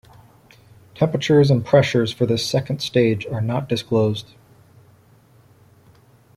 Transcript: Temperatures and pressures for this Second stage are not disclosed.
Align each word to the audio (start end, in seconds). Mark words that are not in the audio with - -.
Temperatures 0.95 1.51
and 1.51 1.63
pressures 1.63 2.11
for 2.11 2.25
this 2.25 2.43
Second 2.43 2.81
stage 2.81 3.27
are 3.27 3.39
not 3.39 3.69
disclosed. 3.69 4.33